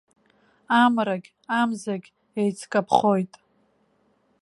[0.81, 1.29] Амрагь
[1.59, 2.07] амзагь
[2.39, 3.31] еицкаԥхоит.